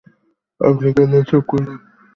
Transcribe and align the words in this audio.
আপনি 0.61 0.87
কেন 0.95 1.11
এসব 1.19 1.41
করেন? 1.49 1.69